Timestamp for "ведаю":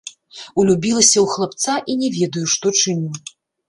2.19-2.45